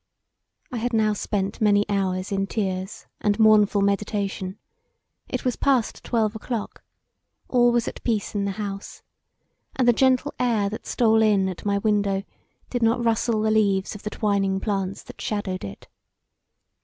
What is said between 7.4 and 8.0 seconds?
all was